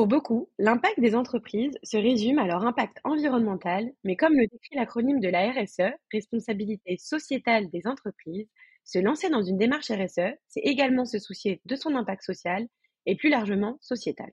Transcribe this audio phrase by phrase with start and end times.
[0.00, 4.74] Pour beaucoup, l'impact des entreprises se résume à leur impact environnemental, mais comme le décrit
[4.74, 8.48] l'acronyme de la RSE, responsabilité sociétale des entreprises,
[8.82, 12.66] se lancer dans une démarche RSE, c'est également se soucier de son impact social
[13.04, 14.30] et plus largement sociétal.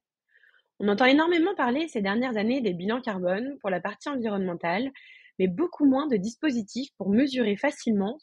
[0.79, 4.89] On entend énormément parler ces dernières années des bilans carbone pour la partie environnementale,
[5.37, 8.19] mais beaucoup moins de dispositifs pour mesurer facilement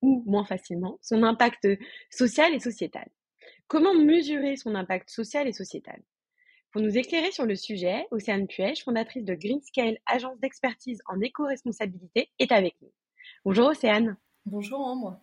[0.00, 1.66] ou moins facilement son impact
[2.10, 3.08] social et sociétal.
[3.66, 6.00] Comment mesurer son impact social et sociétal?
[6.74, 12.30] Pour nous éclairer sur le sujet, Océane Puech, fondatrice de Greenscale, agence d'expertise en éco-responsabilité,
[12.40, 12.90] est avec nous.
[13.44, 14.16] Bonjour Océane.
[14.44, 15.20] Bonjour Ambre.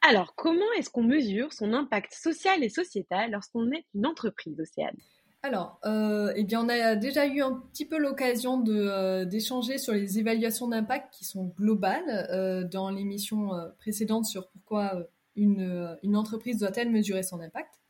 [0.00, 4.94] Alors, comment est-ce qu'on mesure son impact social et sociétal lorsqu'on est une entreprise, Océane?
[5.42, 9.94] Alors, euh, eh bien, on a déjà eu un petit peu l'occasion euh, d'échanger sur
[9.94, 13.50] les évaluations d'impact qui sont globales euh, dans l'émission
[13.80, 17.81] précédente sur pourquoi une, une entreprise doit-elle mesurer son impact.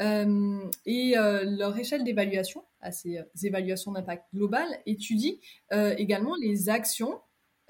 [0.00, 6.68] Euh, et euh, leur échelle d'évaluation, à ces euh, évaluations d'impact global, étudie également les
[6.68, 7.20] actions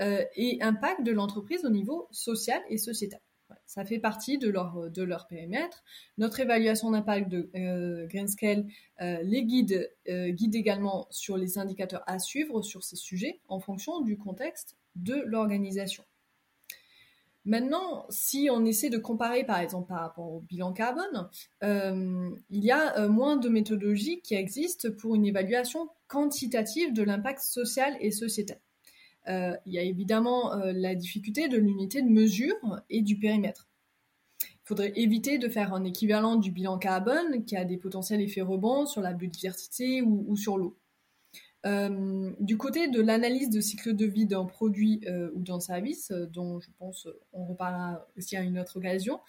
[0.00, 3.20] et impacts de l'entreprise au niveau social et sociétal.
[3.66, 5.84] Ça fait partie de leur, de leur périmètre.
[6.18, 8.66] Notre évaluation d'impact de euh, Greenscale
[9.00, 14.16] les guide, guide également sur les indicateurs à suivre sur ces sujets en fonction du
[14.16, 16.04] contexte de l'organisation.
[17.46, 21.28] Maintenant, si on essaie de comparer par exemple par rapport au bilan carbone,
[21.62, 27.02] euh, il y a euh, moins de méthodologies qui existent pour une évaluation quantitative de
[27.02, 28.58] l'impact social et sociétal.
[29.28, 33.68] Euh, il y a évidemment la difficulté de l'unité de mesure et du périmètre.
[34.42, 38.40] Il faudrait éviter de faire un équivalent du bilan carbone qui a des potentiels effets
[38.40, 40.78] rebonds sur la biodiversité ou sur l'eau.
[41.66, 46.10] Euh, du côté de l'analyse de cycle de vie d'un produit euh, ou d'un service,
[46.10, 49.20] euh, dont je pense on reparlera aussi à une autre occasion,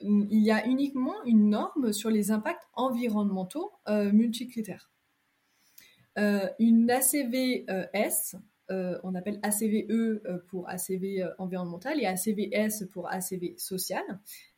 [0.00, 4.90] il y a uniquement une norme sur les impacts environnementaux multicritères.
[6.16, 8.36] une ACVS,
[8.68, 14.02] on appelle ACVE pour ACV environnemental et ACVS pour ACV social,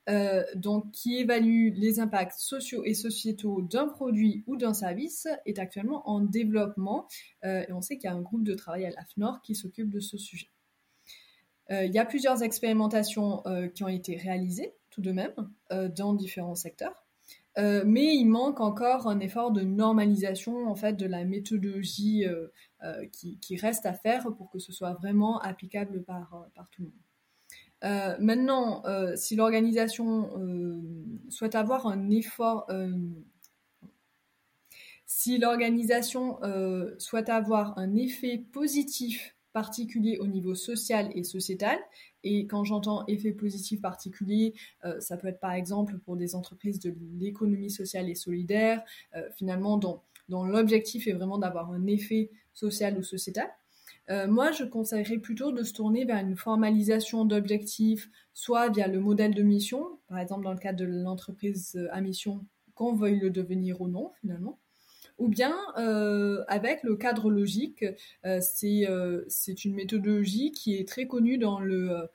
[0.09, 5.59] euh, donc qui évalue les impacts sociaux et sociétaux d'un produit ou d'un service, est
[5.59, 7.09] actuellement en développement.
[7.44, 9.91] Euh, et on sait qu'il y a un groupe de travail à l'AFNOR qui s'occupe
[9.91, 10.49] de ce sujet.
[11.72, 13.43] Euh, il y a plusieurs expérimentations
[13.75, 15.34] qui ont été réalisées, tout de même,
[15.71, 17.05] dans différents secteurs.
[17.56, 22.25] mais il manque encore un effort de normalisation en fait de la méthodologie
[23.11, 27.06] qui, reste à faire pour que ce soit vraiment applicable par tout le monde.
[27.85, 30.81] Euh, maintenant, euh, si l'organisation euh,
[31.29, 32.67] souhaite avoir un effort,
[35.07, 36.39] si l'organisation
[36.99, 41.79] souhaite avoir un effet positif particulier au niveau social et sociétal,
[42.25, 44.55] et quand j'entends effet positif particulier,
[44.99, 48.83] ça peut être par exemple pour des entreprises de l'économie sociale et solidaire,
[49.37, 53.49] finalement dont l'objectif est vraiment d'avoir un effet social ou sociétal.
[54.11, 59.00] Euh, moi, je conseillerais plutôt de se tourner vers une formalisation d'objectifs, soit via le
[59.00, 63.19] modèle de mission, par exemple dans le cadre de l'entreprise euh, à mission, qu'on veuille
[63.19, 64.59] le devenir ou non, finalement,
[65.19, 67.84] ou bien euh, avec le cadre logique.
[68.41, 72.09] c'est une méthodologie qui est très connue dans le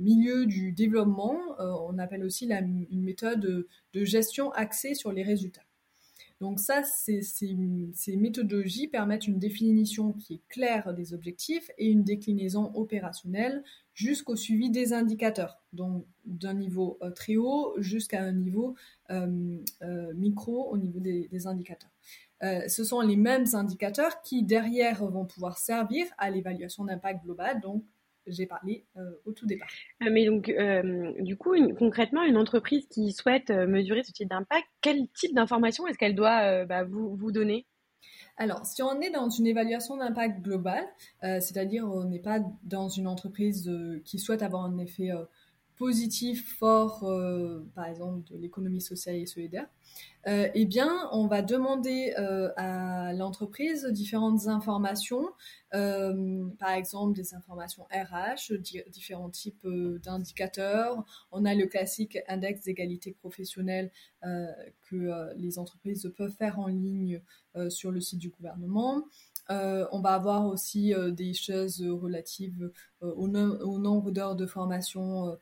[0.00, 1.38] milieu du développement.
[1.58, 5.66] on appelle aussi une méthode de gestion axée sur les résultats.
[6.40, 12.72] Donc ça, ces méthodologies permettent une définition qui est claire des objectifs et une déclinaison
[12.74, 13.64] opérationnelle
[13.94, 18.74] jusqu'au suivi des indicateurs, donc d'un niveau euh, très haut jusqu'à un niveau
[19.10, 21.90] euh, euh, micro au niveau des, indicateurs.
[22.42, 27.62] ce sont les mêmes indicateurs qui derrière vont pouvoir servir à l'évaluation d'impact global,
[28.26, 29.68] j'ai parlé euh, au tout départ.
[30.00, 34.28] Ah, mais donc, euh, du coup, concrètement, une entreprise qui souhaite euh, mesurer ce type
[34.28, 37.66] d'impact, quel type d'information est-ce qu'elle doit bah, vous, vous, donner?
[38.36, 40.84] Alors, si on est dans une évaluation d'impact global,
[41.22, 43.70] c'est-à-dire on n'est pas dans une entreprise
[44.04, 45.10] qui souhaite avoir un effet
[45.76, 47.00] positif fort,
[47.74, 49.68] par exemple de l'économie sociale et solidaire,
[50.26, 55.28] euh, eh bien, on va demander euh, à l'entreprise différentes informations,
[55.72, 58.54] euh, par exemple des informations RH,
[58.88, 59.66] différents types
[60.02, 61.04] d'indicateurs.
[61.30, 63.92] On a le classique index d'égalité professionnelle
[64.90, 67.22] que les entreprises peuvent faire en ligne
[67.68, 69.04] sur le site du gouvernement.
[69.48, 72.70] On va avoir aussi des choses relatives
[73.00, 75.36] au, nombre d'heures de formation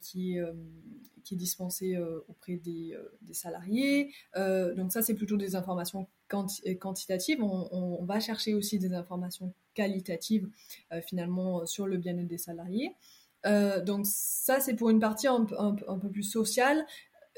[0.00, 1.96] qui, est dispensé
[2.28, 2.96] auprès des,
[3.32, 4.12] salariés.
[4.34, 7.42] donc ça, c'est plutôt des informations quantitatives.
[7.42, 10.48] On, va chercher aussi des informations qualitatives
[11.06, 12.96] finalement sur le bien-être des salariés.
[13.84, 16.84] donc ça, c'est pour une partie un, peu plus sociale.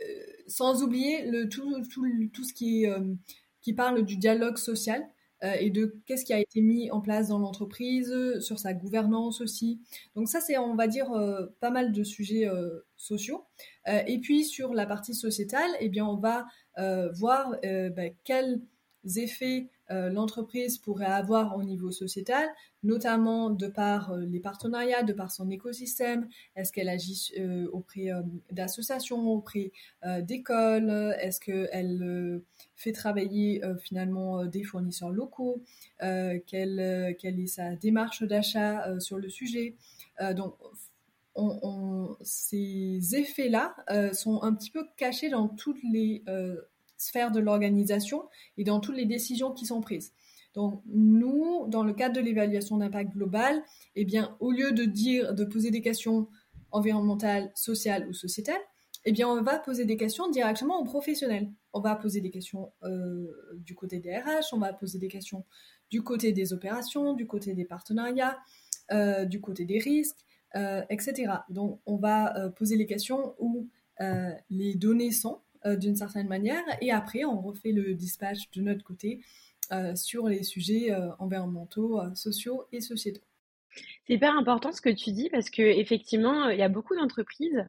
[0.00, 3.14] Euh, sans oublier tout, ce euh,
[3.60, 5.04] qui parle du dialogue social
[5.42, 9.40] euh, et de qu'est-ce qui a été mis en place dans l'entreprise, sur sa gouvernance
[9.40, 9.80] aussi.
[10.14, 11.10] Donc ça, c'est, on va dire,
[11.60, 12.48] pas mal de sujets
[12.96, 13.44] sociaux.
[13.86, 16.46] et puis sur la partie sociétale, eh bien, on va
[17.14, 18.60] voir bah, quels
[19.16, 22.46] effets euh, l'entreprise pourrait avoir au niveau sociétal,
[22.82, 26.28] notamment de par euh, les partenariats, de par son écosystème.
[26.56, 28.10] Est-ce qu'elle agit euh, auprès
[28.50, 29.72] d'associations, auprès
[30.20, 30.90] d'écoles?
[31.20, 32.42] Est-ce qu'elle
[32.76, 35.62] fait travailler finalement des fournisseurs locaux?
[36.00, 39.74] Quelle, est sa démarche d'achat sur le sujet?
[40.34, 40.54] Donc,
[42.22, 43.74] ces effets-là
[44.12, 46.22] sont un petit peu cachés dans toutes les
[46.98, 50.12] sphère de l'organisation et dans toutes les décisions qui sont prises.
[50.54, 53.62] Donc nous, dans le cadre de l'évaluation d'impact global,
[53.94, 56.28] eh bien, au lieu de dire, de poser des questions
[56.70, 58.60] environnementales, sociales ou sociétales,
[59.04, 61.50] eh bien, on va poser des questions directement aux professionnels.
[61.72, 65.44] On va poser des questions euh, du côté des RH, on va poser des questions
[65.90, 68.36] du côté des opérations, du côté des partenariats,
[68.90, 71.32] euh, du côté des risques, euh, etc.
[71.48, 73.68] Donc, on va poser les questions où
[74.50, 78.84] les données sont euh, d'une certaine manière, et après on refait le dispatch de notre
[78.84, 79.20] côté
[79.72, 83.22] euh, sur les sujets euh, environnementaux, sociaux et sociétaux.
[84.06, 87.64] C'est hyper important ce que tu dis parce que effectivement, il y a beaucoup d'entreprises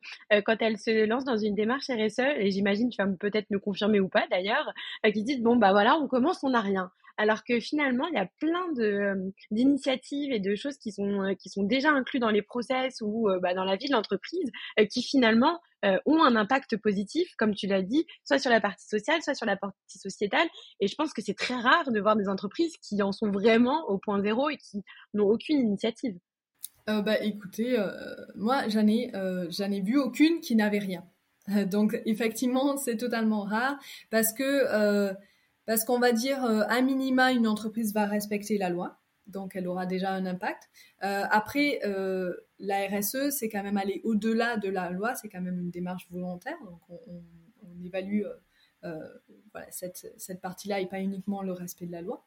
[0.46, 4.00] quand elles se lancent dans une démarche RSE et j'imagine tu vas peut-être me confirmer
[4.00, 4.74] ou pas d'ailleurs,
[5.14, 6.90] qui disent bon bah voilà, on commence, on n'a rien.
[7.21, 11.50] Alors que finalement, il y a plein de d'initiatives et de choses qui sont qui
[11.50, 14.50] sont déjà inclus dans les process ou bah, dans la vie de l'entreprise
[14.89, 18.86] qui finalement euh, ont un impact positif, comme tu l'as dit, soit sur la partie
[18.86, 20.48] sociale, soit sur la partie sociétale.
[20.81, 23.88] Et je pense que c'est très rare de voir des entreprises qui en sont vraiment
[23.88, 24.83] au point zéro et qui
[25.13, 26.18] n'ont aucune initiative.
[26.89, 27.92] Euh, bah écoutez, euh,
[28.36, 29.12] moi j'en ai,
[29.50, 31.06] j'en ai vu aucune qui n'avait rien.
[31.68, 33.80] Donc effectivement, c'est totalement rare
[34.10, 35.13] parce que
[35.69, 39.00] parce qu'on va dire à minima une entreprise va respecter la loi
[39.30, 40.69] donc elle aura déjà un impact.
[41.04, 45.42] Euh, après, euh, la RSE, c'est quand même aller au-delà de la loi, c'est quand
[45.42, 47.21] même une démarche volontaire, donc on,
[47.86, 48.24] évalue
[48.84, 49.00] euh,
[49.72, 52.26] cette, cette partie-là et pas uniquement le respect de la loi.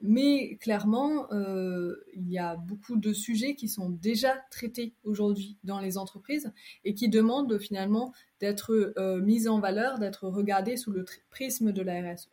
[0.00, 5.96] mais clairement, il y a beaucoup de sujets qui sont déjà traités aujourd'hui dans les
[5.98, 6.52] entreprises
[6.84, 12.00] et qui demandent finalement d'être mis en valeur, d'être regardés sous le prisme de la
[12.00, 12.28] RSE.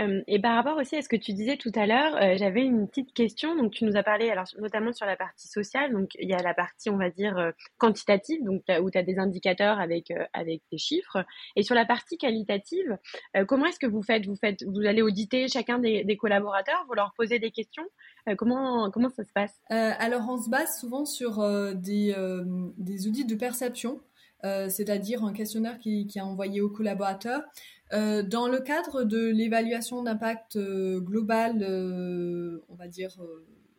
[0.00, 2.62] Euh, et par rapport aussi à ce que tu disais tout à l'heure, euh, j'avais
[2.62, 3.54] une petite question.
[3.56, 5.92] Donc, tu nous as parlé, alors notamment sur la partie sociale.
[5.92, 9.02] Donc, il y a la partie, on va dire, euh, quantitative, donc où tu as
[9.02, 11.24] des indicateurs avec avec des chiffres.
[11.56, 12.98] Et sur la partie qualitative,
[13.46, 14.26] comment est-ce que vous faites?
[14.26, 17.84] Vous faites, vous allez auditer chacun des, collaborateurs, vous leur posez des questions?
[18.38, 19.60] comment comment ça se passe?
[19.68, 21.38] Alors, on se base souvent sur
[21.74, 22.14] des
[22.78, 24.00] des audits de perception.
[24.42, 27.42] c'est-à-dire un questionnaire qui, qui est envoyé aux collaborateurs
[27.92, 33.20] euh, dans le cadre de l'évaluation d'impact euh, global, euh, on va dire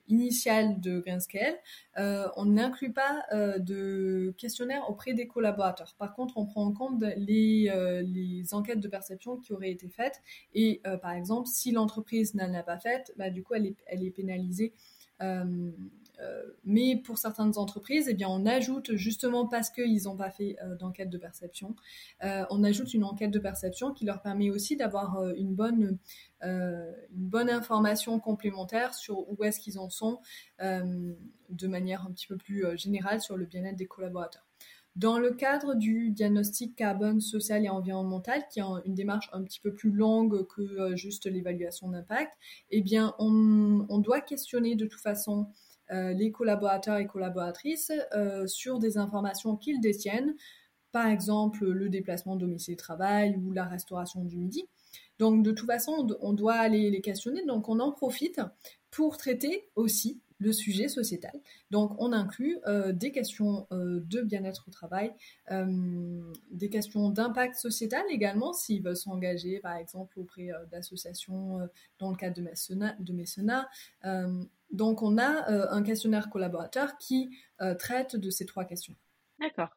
[0.10, 1.58] initial de Greenscale,
[1.96, 5.96] on n'inclut pas de questionnaire auprès des collaborateurs.
[5.98, 10.22] Par contre, on prend en compte les, enquêtes de perception qui auraient été faites
[10.54, 13.66] et, par exemple, si l'entreprise n'en a pas fait, bah, du coup, elle
[14.04, 14.74] est, pénalisée
[16.64, 20.76] mais pour certaines entreprises, eh bien, on ajoute justement parce qu'ils n'ont pas fait euh,
[20.76, 21.76] d'enquête de perception,
[22.24, 25.98] euh, on ajoute une enquête de perception qui leur permet aussi d'avoir une bonne
[26.46, 30.20] une bonne information complémentaire sur où est-ce qu'ils en sont
[30.60, 34.46] de manière un petit peu plus générale sur le bien-être des collaborateurs.
[34.96, 39.60] Dans le cadre du diagnostic carbone social et environnemental, qui est une démarche un petit
[39.60, 42.32] peu plus longue que juste l'évaluation d'impact,
[42.70, 45.73] eh bien, on, doit questionner de toute façon euh,
[46.14, 50.36] les collaborateurs et collaboratrices euh, sur des informations qu'ils détiennent,
[50.92, 54.68] par exemple le déplacement domicile-travail ou la restauration du midi.
[55.20, 58.42] Donc de toute façon, on doit aller les questionner, donc on en profite
[58.92, 61.34] pour traiter aussi le sujet sociétal.
[61.72, 65.14] Donc on inclut euh, des questions de bien-être au travail,
[65.50, 71.60] des questions d'impact sociétal également, s'ils veulent s'engager par exemple auprès d'associations
[72.00, 72.96] dans le cadre de mécénat.
[73.00, 73.14] De
[74.74, 78.96] donc, on a euh, un questionnaire collaborateur qui euh, traite de ces trois questions.
[79.40, 79.70] D'accord.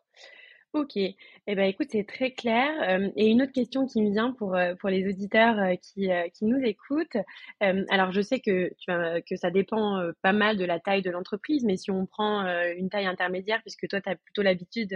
[0.73, 2.69] Ok, eh ben écoute, c'est très clair.
[3.17, 7.17] Et une autre question qui me vient pour, pour les auditeurs qui, qui nous écoutent.
[7.61, 8.93] alors, je sais que, tu
[9.27, 12.43] que ça dépend pas mal de la taille de l'entreprise, mais si on prend
[12.77, 14.95] une taille intermédiaire, puisque toi, tu as plutôt l'habitude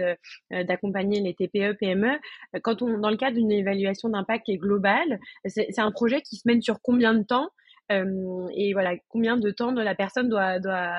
[0.51, 2.19] d'accompagner les TPE, PME,
[2.61, 6.35] quand on, dans le cadre d'une évaluation d'impact qui est globale, c'est un projet qui
[6.35, 7.49] se mène sur combien de temps
[7.89, 10.93] et voilà, combien de temps la personne doit, doit,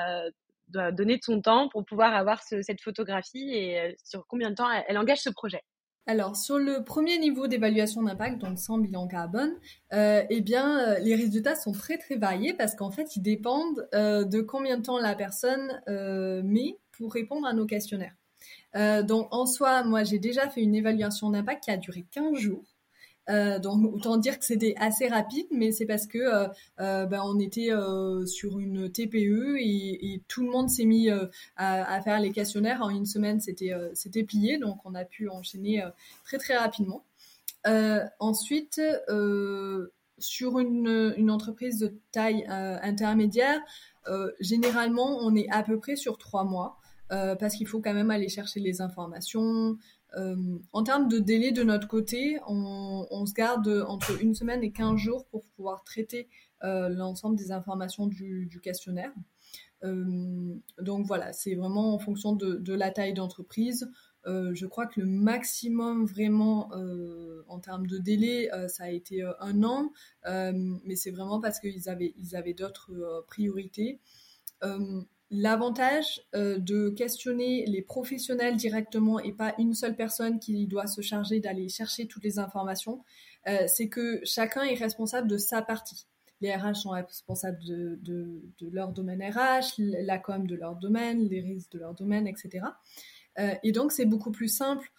[0.73, 4.55] doit donner de son temps pour pouvoir avoir cette photographie et euh, sur combien de
[4.55, 5.63] temps elle, engage ce projet
[6.09, 9.53] alors, sur le premier niveau d'évaluation d'impact, donc sans bilan carbone,
[9.93, 13.89] euh, eh bien, euh, les résultats sont très très variés parce qu'en fait, ils dépendent
[13.93, 15.81] de combien de temps la personne
[16.43, 18.17] met pour répondre à nos questionnaires.
[18.75, 22.72] donc, en soi, moi, j'ai déjà fait une évaluation d'impact qui a duré 15 jours.
[23.31, 26.49] Euh, donc autant dire que c'était assez rapide, mais c'est parce que euh,
[26.81, 27.71] euh, ben, on était
[28.27, 31.09] sur une TPE et, tout le monde s'est mis
[31.57, 33.41] à, faire les questionnaires en une semaine.
[33.41, 35.83] C'était c'était plié, donc on a pu enchaîner
[36.25, 37.05] très très rapidement.
[38.19, 38.81] ensuite,
[40.19, 43.61] sur une, une, entreprise de taille intermédiaire,
[44.41, 46.79] généralement on est à peu près sur trois mois.
[47.09, 49.77] parce qu'il faut quand même aller chercher les informations,
[50.17, 54.73] euh, en termes de délai de notre côté, on, se garde entre une semaine et
[54.73, 56.29] 15 jours pour pouvoir traiter
[56.65, 59.13] euh, l'ensemble des informations du, questionnaire.
[59.85, 63.91] Euh, donc voilà, c'est vraiment en fonction de, la taille d'entreprise.
[64.27, 66.71] je crois que le maximum vraiment
[67.49, 69.93] en termes de délai, ça a été un an,
[70.25, 74.01] mais c'est vraiment parce qu'ils avaient, ils avaient d'autres priorités.
[75.35, 81.01] L'avantage euh, de questionner les professionnels directement et pas une seule personne qui doit se
[81.01, 83.03] charger d'aller chercher toutes les informations,
[83.49, 86.07] euh, c'est que chacun est responsable de sa partie.
[86.43, 91.73] Les RH sont responsables de, leur domaine RH, la com de leur domaine, les risques
[91.73, 92.67] de leur domaine, etc.
[93.39, 94.93] Euh, et donc c'est beaucoup plus simple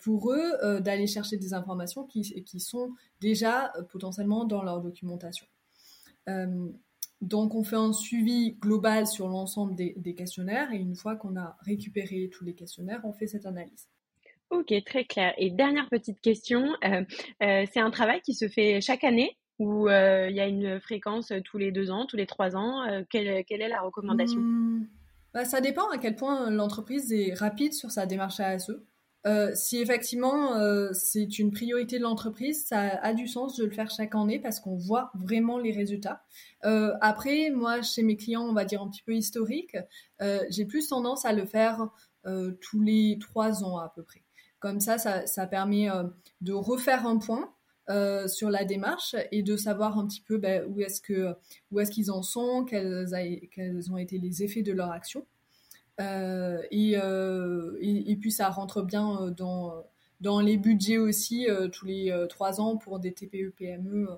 [0.00, 5.46] pour eux d'aller chercher des informations qui, qui sont déjà potentiellement dans leur documentation.
[7.20, 11.56] Donc, on fait un suivi global sur l'ensemble des, questionnaires et une fois qu'on a
[11.60, 13.88] récupéré tous les questionnaires, on fait cette analyse.
[14.48, 15.34] Ok, très clair.
[15.36, 17.04] Et dernière petite question, euh,
[17.42, 20.80] euh, c'est un travail qui se fait chaque année ou euh, il y a une
[20.80, 24.40] fréquence tous les deux ans, tous les trois ans quelle, est la recommandation?
[24.40, 24.86] Hmm,
[25.34, 28.82] bah, Ça dépend à quel point l'entreprise est rapide sur sa démarche ASE.
[29.26, 33.70] Euh, si effectivement euh, c'est une priorité de l'entreprise, ça a du sens de le
[33.70, 36.24] faire chaque année parce qu'on voit vraiment les résultats.
[36.64, 39.76] Euh, après, moi, chez mes clients, on va dire un petit peu historique,
[40.48, 41.88] j'ai plus tendance à le faire
[42.60, 44.22] tous les trois ans à peu près.
[44.58, 45.88] Comme ça, ça, permet
[46.40, 47.54] de refaire un point
[48.26, 51.34] sur la démarche et de savoir un petit peu ben, où est-ce que
[51.70, 53.06] où est-ce qu'ils en sont, quels,
[53.52, 55.26] quels ont été les effets de leur action.
[56.00, 59.84] Euh, euh, et, et, puis ça rentre bien euh, dans,
[60.20, 64.08] dans les budgets aussi, tous les trois ans pour des TPE, PME,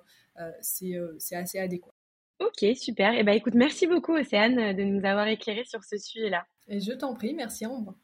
[0.61, 0.97] c'est
[1.33, 1.95] assez adéquat.
[2.40, 3.12] Ok, super.
[3.14, 6.45] Et eh ben, écoute, merci beaucoup Océane de nous avoir éclairé sur ce sujet-là.
[6.66, 7.95] Et je t'en prie, merci Ambre.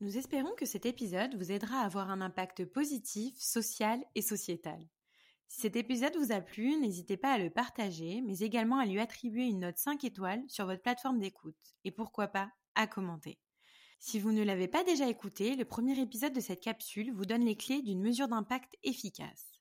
[0.00, 4.78] Nous espérons que cet épisode vous aidera à avoir un impact positif, social et sociétal.
[5.48, 9.00] Si cet épisode vous a plu, n'hésitez pas à le partager, mais également à lui
[9.00, 11.56] attribuer une note 5 étoiles sur votre plateforme d'écoute.
[11.84, 13.38] Et pourquoi pas à commenter.
[13.98, 17.44] Si vous ne l'avez pas déjà écouté, le premier épisode de cette capsule vous donne
[17.44, 19.52] les clés d'une mesure d'impact efficace.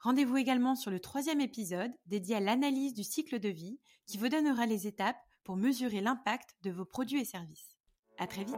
[0.00, 4.28] Rendez-vous également sur le troisième épisode dédié à l'analyse du cycle de vie qui vous
[4.28, 7.76] donnera les étapes pour mesurer l'impact de vos produits et services.
[8.18, 8.56] À très vite!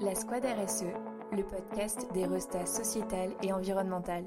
[0.00, 0.84] La Squad RSE,
[1.32, 4.26] le podcast des restats sociétal et environnemental.